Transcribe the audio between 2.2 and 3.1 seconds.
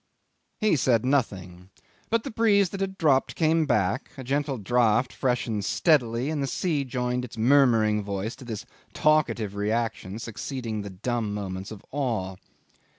the breeze that had